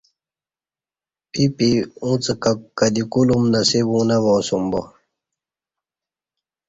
پی 1.31 1.43
پی 1.57 1.69
اڅ 2.03 2.25
کہ 2.77 2.87
دی 2.93 3.03
کولوم 3.11 3.43
نصیب 3.53 3.87
اوں 3.93 4.03
نہ 4.07 4.17
وا 4.23 4.33
اسوم 4.39 4.63
با 4.71 4.81